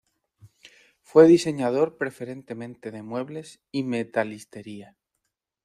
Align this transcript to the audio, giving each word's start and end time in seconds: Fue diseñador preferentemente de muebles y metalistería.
Fue 1.03 1.27
diseñador 1.27 1.99
preferentemente 1.99 2.89
de 2.89 3.03
muebles 3.03 3.61
y 3.71 3.83
metalistería. 3.83 4.97